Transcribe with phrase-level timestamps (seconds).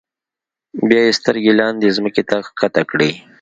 [0.87, 3.11] بیا یې سترګې لاندې ځمکې ته ښکته کړې.